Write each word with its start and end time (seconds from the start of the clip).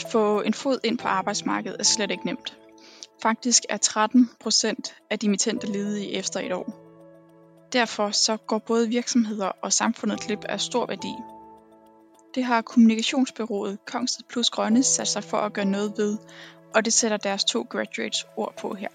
At 0.00 0.10
få 0.12 0.40
en 0.40 0.54
fod 0.54 0.78
ind 0.84 0.98
på 0.98 1.08
arbejdsmarkedet 1.08 1.76
er 1.78 1.84
slet 1.84 2.10
ikke 2.10 2.26
nemt. 2.26 2.58
Faktisk 3.22 3.62
er 3.68 3.76
13 3.76 4.30
procent 4.40 4.94
af 5.10 5.18
dimittente 5.18 5.66
ledige 5.66 6.12
efter 6.12 6.40
et 6.40 6.52
år. 6.52 6.74
Derfor 7.72 8.10
så 8.10 8.36
går 8.36 8.58
både 8.58 8.88
virksomheder 8.88 9.50
og 9.62 9.72
samfundet 9.72 10.20
glip 10.20 10.44
af 10.44 10.60
stor 10.60 10.86
værdi. 10.86 11.12
Det 12.34 12.44
har 12.44 12.62
kommunikationsbyrået 12.62 13.78
Kongsted 13.86 14.24
Plus 14.28 14.50
Grønne 14.50 14.82
sat 14.82 15.08
sig 15.08 15.24
for 15.24 15.36
at 15.36 15.52
gøre 15.52 15.64
noget 15.64 15.92
ved, 15.96 16.18
og 16.74 16.84
det 16.84 16.92
sætter 16.92 17.16
deres 17.16 17.44
to 17.44 17.66
graduates 17.70 18.26
ord 18.36 18.54
på 18.58 18.74
her. 18.74 18.88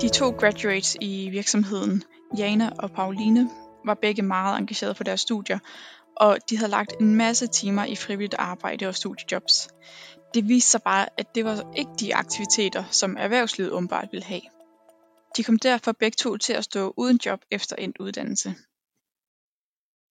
De 0.00 0.08
to 0.08 0.30
graduates 0.30 0.96
i 1.00 1.28
virksomheden, 1.28 2.02
Jana 2.38 2.70
og 2.78 2.90
Pauline, 2.90 3.50
var 3.84 3.94
begge 3.94 4.22
meget 4.22 4.58
engagerede 4.58 4.94
på 4.94 5.02
deres 5.02 5.20
studier, 5.20 5.58
og 6.16 6.38
de 6.50 6.56
havde 6.56 6.70
lagt 6.70 6.92
en 7.00 7.14
masse 7.14 7.46
timer 7.46 7.84
i 7.84 7.96
frivilligt 7.96 8.34
arbejde 8.34 8.86
og 8.86 8.94
studiejobs. 8.94 9.68
Det 10.34 10.48
viste 10.48 10.70
sig 10.70 10.82
bare, 10.82 11.08
at 11.18 11.34
det 11.34 11.44
var 11.44 11.72
ikke 11.76 11.90
de 12.00 12.14
aktiviteter, 12.14 12.84
som 12.90 13.16
erhvervslivet 13.16 13.70
umiddelbart 13.70 14.08
ville 14.12 14.24
have. 14.24 14.42
De 15.36 15.44
kom 15.44 15.58
derfor 15.58 15.92
begge 15.92 16.16
to 16.16 16.36
til 16.36 16.52
at 16.52 16.64
stå 16.64 16.94
uden 16.96 17.20
job 17.26 17.40
efter 17.50 17.76
endt 17.76 17.96
uddannelse. 18.00 18.54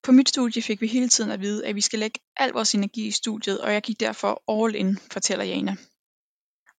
På 0.04 0.12
mit 0.12 0.30
studie 0.30 0.62
fik 0.62 0.82
vi 0.82 0.88
hele 0.88 1.10
tiden 1.10 1.32
at 1.32 1.42
vide, 1.42 1.66
at 1.66 1.76
vi 1.76 1.82
skal 1.82 2.00
lægge 2.00 2.20
al 2.38 2.52
vores 2.52 2.76
energi 2.76 3.08
i 3.08 3.12
studiet, 3.12 3.62
og 3.62 3.74
jeg 3.74 3.82
gik 3.82 4.00
derfor 4.00 4.44
all 4.48 4.76
in, 4.76 4.98
fortæller 5.12 5.46
Jana. 5.46 5.76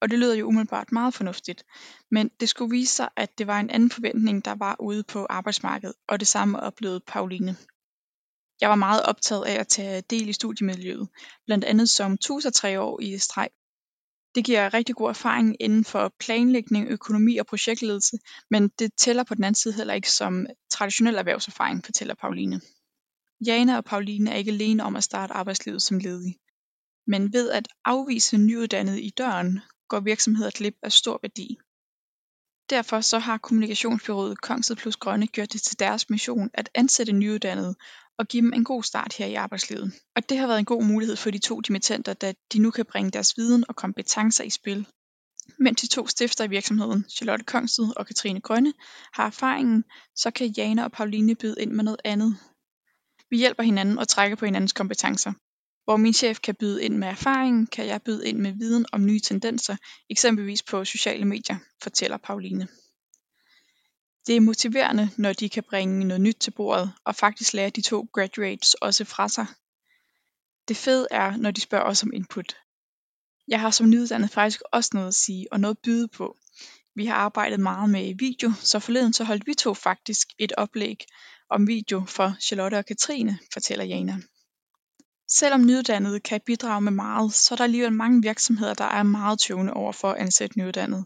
Og 0.04 0.10
det 0.10 0.18
lyder 0.18 0.34
jo 0.34 0.46
umiddelbart 0.46 0.92
meget 0.92 1.14
fornuftigt, 1.14 1.64
men 2.10 2.30
det 2.40 2.48
skulle 2.48 2.70
vise 2.70 2.94
sig, 2.94 3.08
at 3.16 3.38
det 3.38 3.46
var 3.46 3.60
en 3.60 3.70
anden 3.70 3.90
forventning, 3.90 4.44
der 4.44 4.54
var 4.54 4.76
ude 4.80 5.02
på 5.02 5.26
arbejdsmarkedet, 5.30 5.94
og 6.08 6.20
det 6.20 6.28
samme 6.28 6.60
oplevede 6.60 7.00
Pauline. 7.06 7.56
Jeg 8.60 8.68
var 8.70 8.74
meget 8.74 9.02
optaget 9.02 9.44
af 9.44 9.60
at 9.60 9.68
tage 9.68 10.00
del 10.00 10.28
i 10.28 10.32
studiemiljøet, 10.32 11.08
blandt 11.46 11.64
andet 11.64 11.88
som 11.88 12.18
tuser 12.18 12.50
tre 12.50 12.80
år 12.80 13.00
i 13.00 13.18
streg. 13.18 13.48
Det 14.34 14.44
giver 14.44 14.74
rigtig 14.74 14.94
god 14.94 15.08
erfaring 15.08 15.56
inden 15.60 15.84
for 15.84 16.14
planlægning, 16.20 16.88
økonomi 16.88 17.36
og 17.36 17.46
projektledelse, 17.46 18.18
men 18.50 18.68
det 18.78 18.90
tæller 18.96 19.24
på 19.24 19.34
den 19.34 19.44
anden 19.44 19.60
side 19.60 19.74
heller 19.74 19.94
ikke 19.94 20.10
som 20.10 20.46
traditionel 20.70 21.14
erhvervserfaring, 21.14 21.84
fortæller 21.84 22.14
Pauline. 22.14 22.60
Jana 23.46 23.76
og 23.76 23.84
Pauline 23.84 24.30
er 24.30 24.36
ikke 24.36 24.50
alene 24.52 24.82
om 24.84 24.96
at 24.96 25.04
starte 25.04 25.34
arbejdslivet 25.34 25.82
som 25.82 25.98
ledige. 25.98 26.38
Men 27.06 27.32
ved 27.32 27.50
at 27.50 27.68
afvise 27.84 28.36
nyuddannede 28.36 29.02
i 29.02 29.10
døren, 29.10 29.60
går 29.88 30.00
virksomheder 30.00 30.50
glip 30.50 30.76
af 30.82 30.92
stor 30.92 31.18
værdi. 31.22 31.58
Derfor 32.70 33.00
så 33.00 33.18
har 33.18 33.38
kommunikationsbyrået 33.38 34.40
Kongsted 34.40 34.76
Plus 34.76 34.96
Grønne 34.96 35.26
gjort 35.26 35.52
det 35.52 35.62
til 35.62 35.78
deres 35.78 36.10
mission 36.10 36.50
at 36.54 36.70
ansætte 36.74 37.12
nyuddannede 37.12 37.74
og 38.18 38.26
give 38.28 38.42
dem 38.42 38.52
en 38.52 38.64
god 38.64 38.82
start 38.82 39.12
her 39.12 39.26
i 39.26 39.34
arbejdslivet. 39.34 39.92
Og 40.16 40.28
det 40.28 40.38
har 40.38 40.46
været 40.46 40.58
en 40.58 40.64
god 40.64 40.84
mulighed 40.84 41.16
for 41.16 41.30
de 41.30 41.38
to 41.38 41.60
dimittenter, 41.60 42.14
da 42.14 42.32
de 42.52 42.58
nu 42.58 42.70
kan 42.70 42.84
bringe 42.84 43.10
deres 43.10 43.36
viden 43.36 43.64
og 43.68 43.76
kompetencer 43.76 44.44
i 44.44 44.50
spil. 44.50 44.86
Mens 45.58 45.80
de 45.80 45.86
to 45.86 46.06
stifter 46.06 46.44
i 46.44 46.48
virksomheden, 46.48 47.04
Charlotte 47.10 47.44
Kongsted 47.44 47.92
og 47.96 48.06
Katrine 48.06 48.40
Grønne, 48.40 48.72
har 49.14 49.26
erfaringen, 49.26 49.84
så 50.16 50.30
kan 50.30 50.54
Jana 50.56 50.84
og 50.84 50.92
Pauline 50.92 51.34
byde 51.34 51.62
ind 51.62 51.72
med 51.72 51.84
noget 51.84 52.00
andet. 52.04 52.36
Vi 53.30 53.38
hjælper 53.38 53.62
hinanden 53.62 53.98
og 53.98 54.08
trækker 54.08 54.36
på 54.36 54.44
hinandens 54.44 54.72
kompetencer. 54.72 55.32
Hvor 55.84 55.96
min 55.96 56.12
chef 56.12 56.40
kan 56.40 56.54
byde 56.54 56.84
ind 56.84 56.96
med 56.96 57.08
erfaring, 57.08 57.70
kan 57.70 57.86
jeg 57.86 58.02
byde 58.02 58.28
ind 58.28 58.38
med 58.38 58.52
viden 58.52 58.86
om 58.92 59.06
nye 59.06 59.20
tendenser, 59.20 59.76
eksempelvis 60.10 60.62
på 60.62 60.84
sociale 60.84 61.24
medier, 61.24 61.56
fortæller 61.82 62.16
Pauline. 62.16 62.68
Det 64.26 64.36
er 64.36 64.40
motiverende, 64.40 65.10
når 65.16 65.32
de 65.32 65.48
kan 65.48 65.62
bringe 65.70 66.04
noget 66.04 66.20
nyt 66.20 66.36
til 66.40 66.50
bordet, 66.50 66.92
og 67.04 67.14
faktisk 67.14 67.52
lære 67.52 67.70
de 67.70 67.82
to 67.82 68.08
graduates 68.12 68.74
også 68.74 69.04
fra 69.04 69.28
sig. 69.28 69.46
Det 70.68 70.76
fede 70.76 71.06
er, 71.10 71.36
når 71.36 71.50
de 71.50 71.60
spørger 71.60 71.84
os 71.84 72.02
om 72.02 72.12
input. 72.12 72.56
Jeg 73.48 73.60
har 73.60 73.70
som 73.70 73.90
nyuddannet 73.90 74.30
faktisk 74.30 74.62
også 74.72 74.90
noget 74.94 75.08
at 75.08 75.14
sige 75.14 75.52
og 75.52 75.60
noget 75.60 75.74
at 75.74 75.82
byde 75.82 76.08
på. 76.08 76.36
Vi 76.94 77.06
har 77.06 77.14
arbejdet 77.14 77.60
meget 77.60 77.90
med 77.90 78.14
video, 78.18 78.52
så 78.60 78.78
forleden 78.78 79.12
så 79.12 79.24
holdt 79.24 79.46
vi 79.46 79.54
to 79.54 79.74
faktisk 79.74 80.28
et 80.38 80.52
oplæg 80.52 81.04
om 81.50 81.66
video 81.66 82.04
for 82.06 82.36
Charlotte 82.40 82.78
og 82.78 82.86
Katrine, 82.86 83.38
fortæller 83.52 83.84
Jana. 83.84 84.16
Selvom 85.38 85.66
nyuddannede 85.66 86.20
kan 86.20 86.40
bidrage 86.46 86.80
med 86.80 86.92
meget, 86.92 87.32
så 87.32 87.54
er 87.54 87.56
der 87.56 87.64
alligevel 87.64 87.92
mange 87.92 88.22
virksomheder, 88.22 88.74
der 88.74 88.84
er 88.84 89.02
meget 89.02 89.38
tøvende 89.38 89.72
over 89.72 89.92
for 89.92 90.10
at 90.10 90.20
ansætte 90.20 90.58
nyuddannede. 90.58 91.04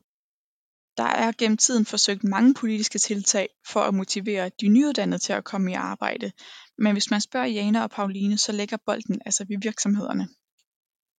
Der 0.96 1.04
er 1.04 1.32
gennem 1.38 1.56
tiden 1.56 1.86
forsøgt 1.86 2.24
mange 2.24 2.54
politiske 2.54 2.98
tiltag 2.98 3.48
for 3.72 3.80
at 3.80 3.94
motivere 3.94 4.50
de 4.60 4.68
nyuddannede 4.68 5.22
til 5.22 5.32
at 5.32 5.44
komme 5.44 5.70
i 5.70 5.74
arbejde, 5.74 6.32
men 6.78 6.92
hvis 6.92 7.10
man 7.10 7.20
spørger 7.20 7.46
Jana 7.46 7.82
og 7.82 7.90
Pauline, 7.90 8.38
så 8.38 8.52
lægger 8.52 8.76
bolden 8.86 9.20
altså 9.26 9.44
ved 9.48 9.58
virksomhederne. 9.62 10.28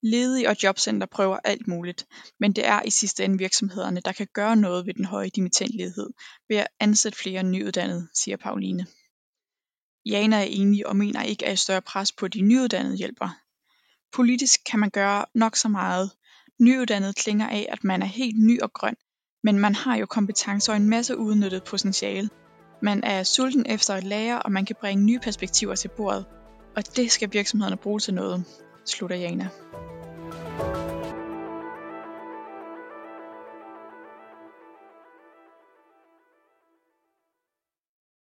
Ledige 0.04 0.50
og 0.50 0.64
jobcenter 0.64 1.08
prøver 1.08 1.38
alt 1.44 1.68
muligt, 1.68 2.06
men 2.40 2.54
det 2.54 2.66
er 2.66 2.82
i 2.82 2.90
sidste 2.90 3.24
ende 3.26 3.38
virksomhederne, 3.38 4.02
der 4.06 4.12
kan 4.12 4.28
gøre 4.34 4.56
noget 4.56 4.86
ved 4.86 4.94
den 4.94 5.06
høje 5.06 5.30
dimittentlighed 5.30 6.10
ved 6.50 6.58
at 6.58 6.68
ansætte 6.80 7.18
flere 7.18 7.44
nyuddannede, 7.44 8.08
siger 8.14 8.38
Pauline. 8.38 8.86
Jana 10.06 10.36
er 10.36 10.48
enig 10.50 10.88
og 10.88 10.96
mener 10.96 11.24
ikke, 11.24 11.46
at 11.46 11.54
et 11.54 11.60
større 11.60 11.82
pres 11.82 12.12
på 12.12 12.28
de 12.28 12.42
nyuddannede 12.42 12.98
hjælper. 12.98 13.30
Politisk 14.14 14.60
kan 14.72 14.80
man 14.80 14.90
gøre 14.90 15.26
nok 15.36 15.56
så 15.56 15.68
meget. 15.68 16.12
Nyuddannet 16.60 17.16
klinger 17.16 17.48
af, 17.48 17.66
at 17.70 17.84
man 17.84 18.02
er 18.02 18.06
helt 18.06 18.40
ny 18.40 18.62
og 18.62 18.74
grøn, 18.74 18.96
men 19.44 19.60
man 19.60 19.76
har 19.76 19.98
jo 19.98 20.06
kompetencer 20.06 20.74
og 20.74 20.78
en 20.78 20.90
masse 20.90 21.18
udnyttet 21.18 21.64
potentiale. 21.64 22.30
Man 22.82 23.04
er 23.04 23.24
sulten 23.24 23.66
efter 23.70 23.94
at 23.94 24.04
lære, 24.04 24.42
og 24.42 24.52
man 24.52 24.66
kan 24.66 24.76
bringe 24.82 25.04
nye 25.04 25.20
perspektiver 25.20 25.76
til 25.76 25.90
bordet. 25.98 26.26
Og 26.76 26.96
det 26.96 27.12
skal 27.12 27.34
virksomhederne 27.34 27.78
bruge 27.78 28.00
til 28.00 28.14
noget, 28.14 28.46
slutter 28.86 29.16
Jana. 29.16 29.50